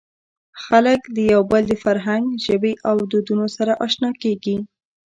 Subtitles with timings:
[0.63, 4.57] خلک د یو بل د فرهنګ، ژبې او دودونو سره اشنا کېږي.